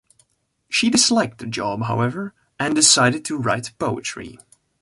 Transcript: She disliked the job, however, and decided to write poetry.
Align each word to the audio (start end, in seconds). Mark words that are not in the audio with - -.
She 0.67 0.89
disliked 0.89 1.37
the 1.37 1.45
job, 1.45 1.83
however, 1.83 2.33
and 2.59 2.73
decided 2.73 3.23
to 3.25 3.37
write 3.37 3.77
poetry. 3.77 4.39